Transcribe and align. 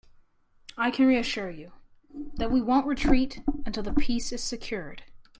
I 0.79 0.89
can 0.89 1.05
reassure 1.05 1.51
you, 1.51 1.73
that 2.33 2.49
we 2.49 2.59
won't 2.59 2.87
retreat 2.87 3.43
until 3.67 3.83
the 3.83 3.93
peace 3.93 4.31
is 4.31 4.41
secured. 4.41 5.03